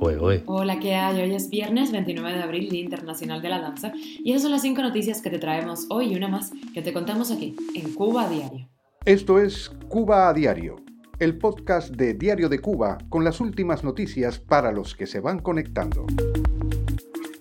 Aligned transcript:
Hola, 0.00 0.78
¿qué 0.78 0.94
hay? 0.94 1.20
Hoy 1.20 1.34
es 1.34 1.50
viernes 1.50 1.90
29 1.90 2.36
de 2.36 2.42
abril, 2.42 2.68
Día 2.68 2.82
Internacional 2.82 3.42
de 3.42 3.48
la 3.48 3.60
Danza, 3.60 3.92
y 3.96 4.30
esas 4.30 4.42
son 4.42 4.52
las 4.52 4.62
cinco 4.62 4.80
noticias 4.80 5.20
que 5.20 5.30
te 5.30 5.38
traemos 5.38 5.86
hoy 5.90 6.12
y 6.12 6.16
una 6.16 6.28
más 6.28 6.52
que 6.72 6.82
te 6.82 6.92
contamos 6.92 7.32
aquí, 7.32 7.56
en 7.74 7.94
Cuba 7.94 8.24
a 8.24 8.30
Diario. 8.30 8.68
Esto 9.04 9.40
es 9.40 9.70
Cuba 9.88 10.28
a 10.28 10.34
Diario, 10.34 10.76
el 11.18 11.36
podcast 11.38 11.94
de 11.96 12.14
Diario 12.14 12.48
de 12.48 12.60
Cuba 12.60 12.98
con 13.08 13.24
las 13.24 13.40
últimas 13.40 13.82
noticias 13.82 14.38
para 14.38 14.70
los 14.70 14.94
que 14.94 15.06
se 15.06 15.18
van 15.18 15.40
conectando. 15.40 16.06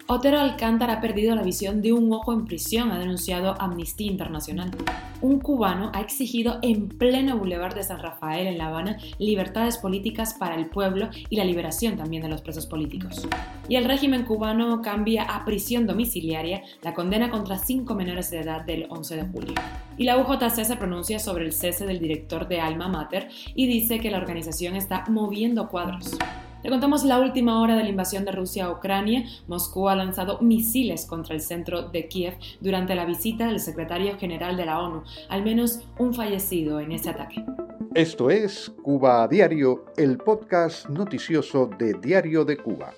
Otero 0.09 0.39
Alcántara 0.39 0.93
ha 0.93 1.01
perdido 1.01 1.35
la 1.35 1.43
visión 1.43 1.81
de 1.81 1.91
un 1.91 2.13
ojo 2.13 2.31
en 2.31 2.45
prisión, 2.45 2.93
ha 2.93 2.97
denunciado 2.97 3.61
Amnistía 3.61 4.09
Internacional. 4.09 4.71
Un 5.19 5.39
cubano 5.41 5.91
ha 5.93 5.99
exigido 5.99 6.59
en 6.61 6.87
pleno 6.87 7.37
Boulevard 7.37 7.75
de 7.75 7.83
San 7.83 7.99
Rafael 7.99 8.47
en 8.47 8.57
La 8.57 8.67
Habana 8.67 8.99
libertades 9.19 9.77
políticas 9.77 10.33
para 10.33 10.55
el 10.55 10.67
pueblo 10.67 11.09
y 11.29 11.35
la 11.35 11.43
liberación 11.43 11.97
también 11.97 12.23
de 12.23 12.29
los 12.29 12.41
presos 12.41 12.65
políticos. 12.67 13.27
Y 13.67 13.75
el 13.75 13.83
régimen 13.83 14.23
cubano 14.23 14.81
cambia 14.81 15.23
a 15.23 15.43
prisión 15.43 15.85
domiciliaria 15.85 16.61
la 16.83 16.93
condena 16.93 17.29
contra 17.29 17.57
cinco 17.57 17.93
menores 17.93 18.31
de 18.31 18.39
edad 18.39 18.61
del 18.61 18.87
11 18.89 19.15
de 19.17 19.23
julio. 19.23 19.55
Y 19.97 20.05
la 20.05 20.17
UJC 20.17 20.63
se 20.63 20.77
pronuncia 20.77 21.19
sobre 21.19 21.43
el 21.43 21.51
cese 21.51 21.85
del 21.85 21.99
director 21.99 22.47
de 22.47 22.61
Alma 22.61 22.87
Mater 22.87 23.27
y 23.55 23.67
dice 23.67 23.99
que 23.99 24.09
la 24.09 24.19
organización 24.19 24.77
está 24.77 25.03
moviendo 25.09 25.67
cuadros. 25.67 26.17
Le 26.63 26.71
contamos 26.71 27.03
la 27.03 27.19
última 27.19 27.61
hora 27.61 27.75
de 27.75 27.83
la 27.83 27.89
invasión 27.89 28.25
de 28.25 28.31
Rusia 28.31 28.65
a 28.65 28.71
Ucrania. 28.71 29.25
Moscú 29.47 29.89
ha 29.89 29.95
lanzado 29.95 30.39
misiles 30.41 31.05
contra 31.05 31.35
el 31.35 31.41
centro 31.41 31.89
de 31.89 32.07
Kiev 32.07 32.33
durante 32.59 32.95
la 32.95 33.05
visita 33.05 33.47
del 33.47 33.59
secretario 33.59 34.17
general 34.17 34.57
de 34.57 34.65
la 34.65 34.79
ONU. 34.79 35.03
Al 35.29 35.43
menos 35.43 35.81
un 35.99 36.13
fallecido 36.13 36.79
en 36.79 36.91
ese 36.91 37.11
ataque. 37.11 37.45
Esto 37.93 38.29
es 38.29 38.71
Cuba 38.83 39.23
a 39.23 39.27
Diario, 39.27 39.85
el 39.97 40.17
podcast 40.17 40.89
noticioso 40.89 41.69
de 41.77 41.93
Diario 41.93 42.43
de 42.43 42.57
Cuba. 42.57 42.93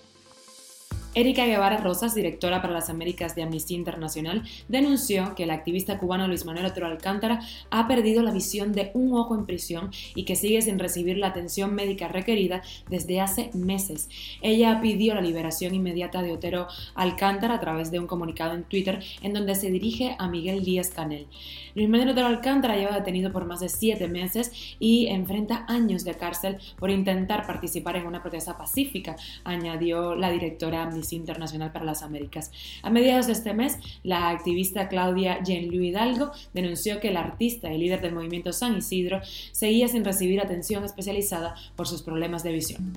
Erika 1.15 1.45
Guevara 1.45 1.77
Rosas, 1.77 2.13
directora 2.13 2.61
para 2.61 2.73
las 2.73 2.89
Américas 2.89 3.35
de 3.35 3.41
Amnistía 3.41 3.75
Internacional, 3.75 4.43
denunció 4.67 5.33
que 5.33 5.43
el 5.43 5.49
activista 5.49 5.97
cubano 5.97 6.27
Luis 6.27 6.45
Manuel 6.45 6.67
Otero 6.67 6.85
Alcántara 6.85 7.39
ha 7.71 7.87
perdido 7.87 8.21
la 8.21 8.31
visión 8.31 8.73
de 8.73 8.91
un 8.93 9.15
ojo 9.15 9.33
en 9.33 9.47
prisión 9.47 9.89
y 10.13 10.25
que 10.25 10.35
sigue 10.35 10.61
sin 10.61 10.77
recibir 10.77 11.17
la 11.17 11.27
atención 11.27 11.73
médica 11.73 12.09
requerida 12.09 12.61
desde 12.89 13.21
hace 13.21 13.49
meses. 13.55 14.07
Ella 14.43 14.79
pidió 14.81 15.15
la 15.15 15.21
liberación 15.21 15.73
inmediata 15.73 16.21
de 16.21 16.31
Otero 16.31 16.67
Alcántara 16.93 17.55
a 17.55 17.59
través 17.59 17.89
de 17.89 17.99
un 17.99 18.05
comunicado 18.05 18.53
en 18.53 18.63
Twitter 18.63 19.03
en 19.23 19.33
donde 19.33 19.55
se 19.55 19.71
dirige 19.71 20.15
a 20.19 20.27
Miguel 20.27 20.63
Díaz 20.63 20.91
Canel. 20.91 21.25
Luis 21.73 21.89
Manuel 21.89 22.09
Otero 22.09 22.27
Alcántara 22.27 22.75
lleva 22.75 22.95
detenido 22.95 23.31
por 23.31 23.45
más 23.45 23.61
de 23.61 23.69
siete 23.69 24.07
meses 24.07 24.51
y 24.79 25.07
enfrenta 25.07 25.65
años 25.67 26.03
de 26.03 26.13
cárcel 26.13 26.57
por 26.77 26.91
intentar 26.91 27.47
participar 27.47 27.95
en 27.95 28.05
una 28.05 28.21
protesta 28.21 28.57
pacífica, 28.57 29.15
añadió 29.43 30.13
la 30.13 30.29
directora 30.29 30.85
Internacional 31.11 31.71
para 31.71 31.85
las 31.85 32.03
Américas. 32.03 32.51
A 32.83 32.89
mediados 32.89 33.27
de 33.27 33.33
este 33.33 33.53
mes, 33.53 33.77
la 34.03 34.29
activista 34.29 34.87
Claudia 34.87 35.41
Jean-Louis 35.43 35.89
Hidalgo 35.89 36.31
denunció 36.53 36.99
que 36.99 37.09
el 37.09 37.17
artista 37.17 37.71
y 37.71 37.77
líder 37.77 38.01
del 38.01 38.13
movimiento 38.13 38.53
San 38.53 38.77
Isidro 38.77 39.21
seguía 39.51 39.87
sin 39.87 40.05
recibir 40.05 40.41
atención 40.41 40.83
especializada 40.83 41.55
por 41.75 41.87
sus 41.87 42.01
problemas 42.01 42.43
de 42.43 42.51
visión. 42.51 42.93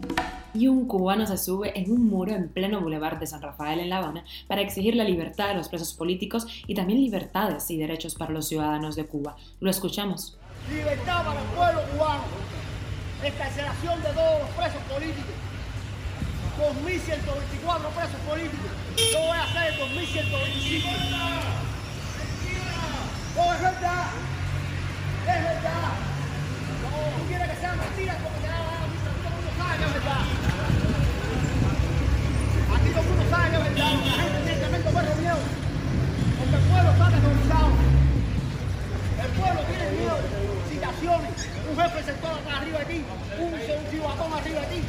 Y 0.55 0.69
un 0.69 0.87
cubano 0.87 1.27
se 1.27 1.39
sube 1.39 1.79
en 1.79 1.91
un 1.91 2.07
muro 2.07 2.33
en 2.33 2.49
pleno 2.49 2.81
boulevard 2.81 3.19
de 3.19 3.27
San 3.27 3.43
Rafael 3.43 3.81
en 3.81 3.89
La 3.89 3.99
Habana 3.99 4.25
para 4.47 4.61
exigir 4.61 4.95
la 4.95 5.05
libertad 5.05 5.49
de 5.49 5.55
los 5.55 5.69
presos 5.69 5.95
políticos 5.95 6.47
y 6.67 6.75
también 6.75 7.01
libertades 7.01 7.71
y 7.71 7.77
derechos 7.77 8.15
para 8.15 8.33
los 8.33 8.49
ciudadanos 8.49 8.97
de 8.97 9.07
Cuba. 9.07 9.37
Lo 9.61 9.71
escuchamos. 9.71 10.37
Libertad 10.71 11.25
para 11.25 11.41
el 11.41 11.47
pueblo 11.49 11.83
cubano. 11.93 12.25
Escarcelación 13.25 14.03
de 14.03 14.09
todos 14.09 14.41
los 14.41 14.51
presos 14.51 14.83
políticos 14.93 15.52
2.124 16.59 17.89
presos 17.97 18.21
políticos. 18.29 18.71
Yo 18.97 19.21
voy 19.21 19.37
a 19.37 19.45
hacer 19.45 19.73
2.125. 19.81 20.85
No, 23.37 23.55
es 23.55 23.61
verdad. 23.63 24.05
Es 25.23 25.43
verdad. 25.43 25.89
No, 26.83 26.91
tú 27.17 27.27
quieres 27.27 27.49
que 27.49 27.57
sea 27.57 27.73
mentira 27.73 28.17
porque 28.21 28.43
ya 28.45 28.57
todo 28.61 29.29
el 29.29 29.33
mundo 29.33 29.51
sabe 29.57 29.79
que 29.79 29.85
es 29.85 29.93
verdad. 29.97 30.25
Aquí 32.77 32.89
todo 32.93 33.01
el 33.01 33.09
mundo 33.09 33.25
sabe 33.31 33.49
que 33.49 33.57
es 33.57 33.65
verdad. 33.65 33.93
La 34.05 34.13
gente 34.13 34.39
tiene 34.45 34.61
tremendo 34.61 34.91
perro 34.93 35.15
miedo. 35.17 35.41
Porque 36.37 36.57
el 36.57 36.65
pueblo 36.69 36.91
está 36.93 37.07
aterrorizado. 37.07 37.71
El 39.25 39.31
pueblo 39.41 39.61
tiene 39.73 39.87
miedo. 39.97 40.17
Citaciones. 40.69 41.37
Un 41.65 41.77
jefe 41.81 42.03
sector 42.05 42.37
arriba 42.45 42.79
de 42.81 42.85
ti. 42.85 43.05
Un, 43.41 43.49
un 43.49 44.33
arriba 44.37 44.61
de 44.61 44.67
ti. 44.69 44.83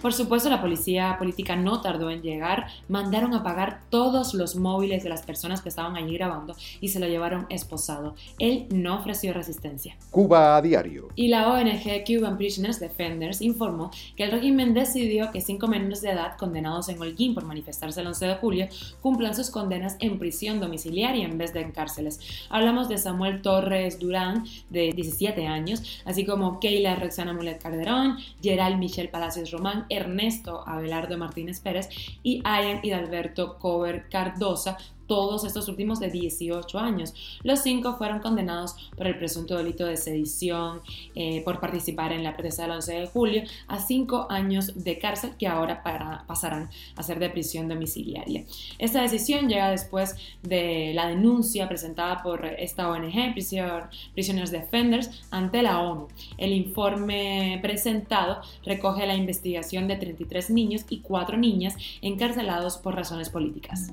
Por 0.00 0.14
supuesto, 0.14 0.48
la 0.48 0.60
policía 0.60 1.16
política 1.18 1.56
no 1.56 1.80
tardó 1.80 2.10
en 2.10 2.22
llegar, 2.22 2.68
mandaron 2.88 3.34
a 3.34 3.38
apagar 3.38 3.80
todos 3.90 4.32
los 4.32 4.54
móviles 4.54 5.02
de 5.02 5.08
las 5.08 5.22
personas 5.22 5.60
que 5.60 5.68
estaban 5.68 5.96
allí 5.96 6.14
grabando 6.14 6.54
y 6.80 6.88
se 6.88 7.00
lo 7.00 7.08
llevaron 7.08 7.46
esposado. 7.50 8.14
Él 8.38 8.66
no 8.70 8.96
ofreció 8.98 9.32
resistencia. 9.32 9.96
Cuba 10.10 10.56
a 10.56 10.62
diario. 10.62 11.08
Y 11.16 11.28
la 11.28 11.48
ONG 11.48 12.04
Cuban 12.06 12.36
Prisoners 12.36 12.78
Defenders 12.78 13.42
informó 13.42 13.90
que 14.16 14.24
el 14.24 14.30
régimen 14.30 14.72
decidió 14.72 15.32
que 15.32 15.40
cinco 15.40 15.66
menores 15.66 16.00
de 16.00 16.10
edad 16.10 16.36
condenados 16.36 16.88
en 16.88 17.00
Holguín 17.00 17.34
por 17.34 17.44
manifestarse 17.44 18.00
el 18.00 18.06
11 18.06 18.26
de 18.26 18.34
julio 18.36 18.68
cumplan 19.02 19.34
sus 19.34 19.50
condenas 19.50 19.96
en 19.98 20.18
prisión 20.18 20.60
domiciliaria 20.60 21.26
en 21.26 21.38
vez 21.38 21.52
de 21.52 21.60
en 21.60 21.72
cárceles. 21.72 22.20
Hablamos 22.50 22.88
de 22.88 22.98
Samuel 22.98 23.42
Torres 23.42 23.98
Durán, 23.98 24.44
de 24.70 24.92
17 24.92 25.46
años, 25.46 26.02
así 26.04 26.24
como 26.24 26.60
Keila 26.60 26.94
Roxana 26.94 27.32
Mulet 27.32 27.60
Calderón, 27.60 28.18
Gerald 28.42 28.78
Michel 28.78 29.08
Palacios 29.08 29.50
Román, 29.50 29.86
Ernesto 29.88 30.62
Abelardo 30.66 31.16
Martínez 31.18 31.60
Pérez 31.60 31.88
y 32.22 32.42
Ian 32.44 32.80
Hidalberto 32.82 33.58
Cover 33.58 34.08
Cardosa, 34.08 34.78
todos 35.08 35.44
estos 35.44 35.66
últimos 35.68 35.98
de 35.98 36.10
18 36.10 36.78
años. 36.78 37.14
Los 37.42 37.60
cinco 37.60 37.96
fueron 37.96 38.20
condenados 38.20 38.76
por 38.96 39.08
el 39.08 39.18
presunto 39.18 39.56
delito 39.56 39.84
de 39.86 39.96
sedición 39.96 40.80
eh, 41.16 41.42
por 41.44 41.58
participar 41.58 42.12
en 42.12 42.22
la 42.22 42.34
protesta 42.34 42.62
del 42.62 42.72
11 42.72 42.92
de 42.92 43.06
julio 43.08 43.42
a 43.66 43.80
cinco 43.80 44.26
años 44.30 44.84
de 44.84 44.98
cárcel 44.98 45.32
que 45.36 45.48
ahora 45.48 45.82
pasarán 46.26 46.70
a 46.94 47.02
ser 47.02 47.18
de 47.18 47.30
prisión 47.30 47.68
domiciliaria. 47.68 48.44
Esta 48.78 49.02
decisión 49.02 49.48
llega 49.48 49.70
después 49.70 50.14
de 50.42 50.92
la 50.94 51.08
denuncia 51.08 51.68
presentada 51.68 52.22
por 52.22 52.44
esta 52.44 52.88
ONG, 52.88 53.32
Prisoners 53.32 54.50
Defenders, 54.50 55.10
ante 55.30 55.62
la 55.62 55.80
ONU. 55.80 56.08
El 56.36 56.52
informe 56.52 57.58
presentado 57.62 58.42
recoge 58.64 59.06
la 59.06 59.14
investigación 59.14 59.88
de 59.88 59.96
33 59.96 60.50
niños 60.50 60.84
y 60.88 61.00
4 61.00 61.36
niñas 61.38 61.76
encarcelados 62.02 62.76
por 62.76 62.94
razones 62.94 63.30
políticas. 63.30 63.90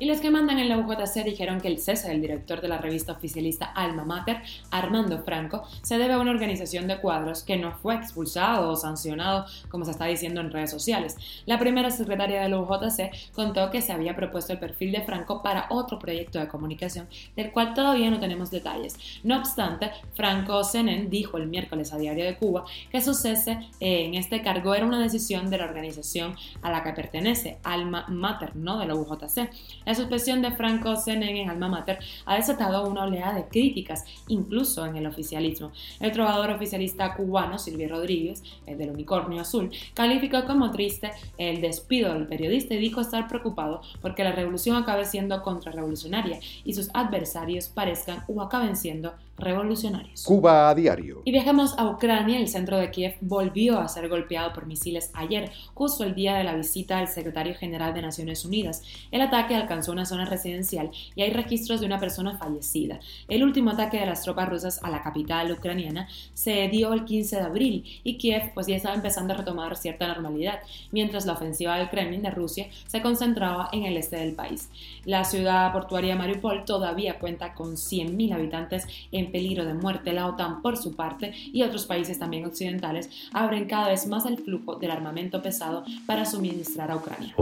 Y 0.00 0.06
los 0.06 0.20
que 0.20 0.30
mandan 0.30 0.47
en 0.56 0.68
la 0.68 0.78
UJC 0.78 1.24
dijeron 1.24 1.60
que 1.60 1.68
el 1.68 1.78
cese 1.78 2.08
del 2.08 2.20
director 2.20 2.60
de 2.60 2.68
la 2.68 2.78
revista 2.78 3.12
oficialista 3.12 3.66
Alma 3.66 4.04
Mater, 4.04 4.42
Armando 4.70 5.22
Franco, 5.22 5.64
se 5.82 5.98
debe 5.98 6.14
a 6.14 6.18
una 6.18 6.30
organización 6.30 6.86
de 6.86 6.98
cuadros 6.98 7.42
que 7.42 7.56
no 7.56 7.72
fue 7.72 7.96
expulsado 7.96 8.70
o 8.70 8.76
sancionado, 8.76 9.46
como 9.68 9.84
se 9.84 9.90
está 9.90 10.06
diciendo 10.06 10.40
en 10.40 10.50
redes 10.50 10.70
sociales. 10.70 11.16
La 11.46 11.58
primera 11.58 11.90
secretaria 11.90 12.40
de 12.40 12.48
la 12.48 12.60
UJC 12.60 13.32
contó 13.32 13.70
que 13.70 13.82
se 13.82 13.92
había 13.92 14.16
propuesto 14.16 14.52
el 14.52 14.58
perfil 14.58 14.92
de 14.92 15.02
Franco 15.02 15.42
para 15.42 15.66
otro 15.70 15.98
proyecto 15.98 16.38
de 16.38 16.48
comunicación, 16.48 17.08
del 17.36 17.52
cual 17.52 17.74
todavía 17.74 18.10
no 18.10 18.20
tenemos 18.20 18.50
detalles. 18.50 18.96
No 19.24 19.38
obstante, 19.38 19.90
Franco 20.14 20.64
Senen 20.64 21.10
dijo 21.10 21.36
el 21.36 21.48
miércoles 21.48 21.92
a 21.92 21.98
Diario 21.98 22.24
de 22.24 22.36
Cuba 22.36 22.64
que 22.90 23.00
su 23.00 23.14
cese 23.14 23.58
en 23.80 24.14
este 24.14 24.42
cargo 24.42 24.74
era 24.74 24.86
una 24.86 25.00
decisión 25.00 25.50
de 25.50 25.58
la 25.58 25.64
organización 25.64 26.36
a 26.62 26.70
la 26.70 26.82
que 26.82 26.92
pertenece, 26.92 27.58
Alma 27.64 28.06
Mater, 28.08 28.56
no 28.56 28.78
de 28.78 28.86
la 28.86 28.94
UJC. 28.94 29.50
La 29.84 29.94
suspensión 29.94 30.37
de 30.42 30.52
Franco 30.52 30.96
Senen 30.96 31.36
en 31.36 31.50
Alma 31.50 31.68
Mater 31.68 31.98
ha 32.26 32.36
desatado 32.36 32.88
una 32.88 33.04
oleada 33.04 33.34
de 33.34 33.44
críticas, 33.48 34.04
incluso 34.28 34.86
en 34.86 34.96
el 34.96 35.06
oficialismo. 35.06 35.72
El 36.00 36.12
trovador 36.12 36.50
oficialista 36.50 37.14
cubano 37.14 37.58
Silvio 37.58 37.88
Rodríguez, 37.88 38.42
el 38.66 38.78
del 38.78 38.90
unicornio 38.90 39.40
azul, 39.40 39.70
calificó 39.94 40.44
como 40.46 40.70
triste 40.70 41.10
el 41.36 41.60
despido 41.60 42.12
del 42.14 42.26
periodista 42.26 42.74
y 42.74 42.78
dijo 42.78 43.00
estar 43.00 43.28
preocupado 43.28 43.82
porque 44.00 44.24
la 44.24 44.32
revolución 44.32 44.76
acabe 44.76 45.04
siendo 45.04 45.42
contrarrevolucionaria 45.42 46.40
y 46.64 46.74
sus 46.74 46.90
adversarios 46.94 47.68
parezcan 47.68 48.24
o 48.28 48.42
acaben 48.42 48.76
siendo 48.76 49.14
revolucionarios. 49.38 50.24
Cuba 50.24 50.68
a 50.68 50.74
diario. 50.74 51.22
Y 51.24 51.32
viajamos 51.32 51.78
a 51.78 51.88
Ucrania. 51.88 52.38
El 52.38 52.48
centro 52.48 52.76
de 52.76 52.90
Kiev 52.90 53.16
volvió 53.20 53.78
a 53.78 53.88
ser 53.88 54.08
golpeado 54.08 54.52
por 54.52 54.66
misiles 54.66 55.10
ayer, 55.14 55.50
justo 55.74 56.04
el 56.04 56.14
día 56.14 56.36
de 56.36 56.44
la 56.44 56.54
visita 56.54 56.98
del 56.98 57.08
secretario 57.08 57.54
general 57.54 57.94
de 57.94 58.02
Naciones 58.02 58.44
Unidas. 58.44 58.82
El 59.10 59.20
ataque 59.20 59.54
alcanzó 59.54 59.92
una 59.92 60.06
zona 60.06 60.24
residencial 60.24 60.90
y 61.14 61.22
hay 61.22 61.32
registros 61.32 61.80
de 61.80 61.86
una 61.86 61.98
persona 61.98 62.36
fallecida. 62.36 63.00
El 63.28 63.44
último 63.44 63.70
ataque 63.70 63.98
de 63.98 64.06
las 64.06 64.22
tropas 64.22 64.48
rusas 64.48 64.80
a 64.82 64.90
la 64.90 65.02
capital 65.02 65.52
ucraniana 65.52 66.08
se 66.34 66.68
dio 66.68 66.92
el 66.92 67.04
15 67.04 67.36
de 67.36 67.42
abril 67.42 67.84
y 68.04 68.18
Kiev 68.18 68.52
pues 68.54 68.66
ya 68.66 68.76
estaba 68.76 68.94
empezando 68.94 69.34
a 69.34 69.36
retomar 69.36 69.76
cierta 69.76 70.08
normalidad, 70.08 70.60
mientras 70.90 71.26
la 71.26 71.34
ofensiva 71.34 71.76
del 71.76 71.90
Kremlin 71.90 72.22
de 72.22 72.30
Rusia 72.30 72.68
se 72.86 73.02
concentraba 73.02 73.68
en 73.72 73.84
el 73.84 73.96
este 73.96 74.16
del 74.16 74.34
país. 74.34 74.68
La 75.04 75.24
ciudad 75.24 75.72
portuaria 75.72 76.16
Mariupol 76.16 76.64
todavía 76.64 77.18
cuenta 77.18 77.54
con 77.54 77.76
100.000 77.76 78.34
habitantes 78.34 78.86
en 79.12 79.27
peligro 79.28 79.64
de 79.64 79.74
muerte, 79.74 80.12
la 80.12 80.26
OTAN 80.26 80.62
por 80.62 80.76
su 80.76 80.94
parte 80.94 81.32
y 81.52 81.62
otros 81.62 81.86
países 81.86 82.18
también 82.18 82.44
occidentales 82.44 83.10
abren 83.32 83.66
cada 83.66 83.88
vez 83.88 84.06
más 84.06 84.26
el 84.26 84.38
flujo 84.38 84.76
del 84.76 84.90
armamento 84.90 85.42
pesado 85.42 85.84
para 86.06 86.24
suministrar 86.24 86.90
a 86.90 86.96
Ucrania. 86.96 87.34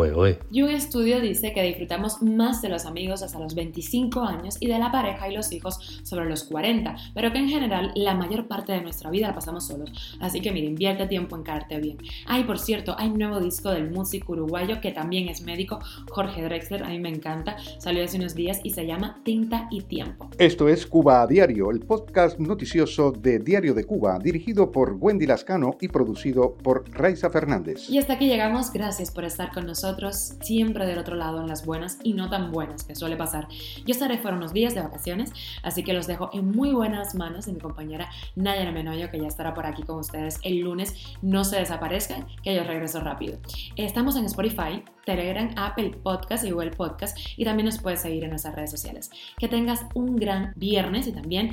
Y 0.51 0.63
un 0.63 0.71
estudio 0.71 1.21
dice 1.21 1.53
que 1.53 1.63
disfrutamos 1.63 2.23
más 2.23 2.63
de 2.63 2.69
los 2.69 2.87
amigos 2.87 3.23
hasta 3.23 3.39
los 3.39 3.55
25 3.55 4.21
años 4.23 4.57
y 4.61 4.67
de 4.67 4.79
la 4.79 4.91
pareja 4.93 5.29
y 5.29 5.35
los 5.35 5.53
hijos 5.53 6.01
sobre 6.03 6.29
los 6.29 6.45
40, 6.45 6.97
pero 7.15 7.33
que 7.33 7.39
en 7.39 7.49
general 7.49 7.93
la 7.95 8.15
mayor 8.15 8.47
parte 8.47 8.73
de 8.73 8.83
nuestra 8.83 9.11
vida 9.11 9.29
la 9.29 9.35
pasamos 9.35 9.67
solos. 9.67 9.91
Así 10.21 10.41
que 10.41 10.53
mira, 10.53 10.67
invierte 10.67 11.07
tiempo 11.07 11.37
en 11.37 11.43
caerte 11.43 11.79
bien. 11.79 11.99
Ay, 12.27 12.45
por 12.45 12.59
cierto, 12.59 12.95
hay 12.99 13.09
un 13.09 13.19
nuevo 13.19 13.41
disco 13.41 13.71
del 13.71 13.91
músico 13.91 14.33
uruguayo 14.33 14.81
que 14.81 14.93
también 14.93 15.29
es 15.29 15.43
médico, 15.43 15.79
Jorge 16.11 16.43
Drexler, 16.43 16.85
a 16.85 16.89
mí 16.89 16.99
me 16.99 17.09
encanta, 17.09 17.57
salió 17.79 18.05
hace 18.05 18.19
unos 18.19 18.35
días 18.35 18.61
y 18.63 18.71
se 18.71 18.87
llama 18.87 19.21
Tinta 19.25 19.69
y 19.71 19.83
Tiempo. 19.83 20.31
Esto 20.39 20.69
es 20.69 20.87
Cuba 20.87 21.23
a 21.23 21.27
Diario, 21.27 21.71
el 21.77 21.83
podcast 21.85 22.39
noticioso 22.39 23.13
de 23.13 23.39
Diario 23.39 23.75
de 23.75 23.85
Cuba, 23.85 24.19
dirigido 24.19 24.73
por 24.73 24.97
Wendy 24.99 25.27
Lascano 25.27 25.77
y 25.79 25.89
producido 25.89 26.57
por 26.57 26.91
Raiza 26.91 27.29
Fernández. 27.29 27.91
Y 27.91 27.99
hasta 27.99 28.15
aquí 28.15 28.27
llegamos, 28.27 28.73
gracias 28.73 29.11
por 29.11 29.25
estar 29.25 29.53
con 29.53 29.67
nosotros, 29.67 30.37
siempre 30.41 30.87
del 30.87 30.99
otro 30.99 31.17
lado 31.17 31.39
en 31.43 31.49
las 31.49 31.67
buenas 31.67 31.99
y 32.03 32.15
no 32.15 32.31
tan 32.31 32.51
buenas, 32.51 32.85
que 32.85 32.95
suele 32.95 33.17
pasar. 33.17 33.47
Yo 33.85 33.93
estaré 33.93 34.17
fuera 34.17 34.39
unos 34.39 34.55
días 34.55 34.75
de 34.75 34.81
vacaciones, 34.81 35.33
así 35.63 35.85
que 35.85 35.93
los 35.93 36.07
dejo 36.07 36.31
en 36.33 36.51
muy 36.51 36.73
buenas 36.73 37.15
manos 37.15 37.45
de 37.45 37.53
mi 37.53 37.61
compañera 37.61 38.09
Nayara 38.37 38.73
Menoyo, 38.73 39.11
que 39.11 39.21
ya 39.21 39.29
estará 39.29 39.53
por 39.53 39.67
aquí 39.67 39.83
con 39.83 39.99
ustedes 39.99 40.39
el 40.45 40.61
lunes. 40.61 40.95
No 41.21 41.45
se 41.45 41.57
desaparezcan, 41.57 42.27
que 42.43 42.55
yo 42.55 42.65
regreso 42.65 43.01
rápido. 43.01 43.39
Estamos 43.77 44.17
en 44.17 44.25
Spotify, 44.25 44.83
Telegram, 45.07 45.51
Apple 45.57 45.93
Podcast 46.03 46.45
y 46.45 46.51
Google 46.51 46.73
Podcast 46.73 47.17
y 47.37 47.45
también 47.45 47.67
nos 47.67 47.79
puedes 47.79 48.01
seguir 48.01 48.25
en 48.25 48.31
nuestras 48.31 48.55
redes 48.55 48.71
sociales. 48.71 49.11
Que 49.39 49.49
tengas 49.49 49.87
un 49.95 50.17
gran 50.17 50.53
viernes 50.57 51.07
y 51.07 51.13
también 51.13 51.53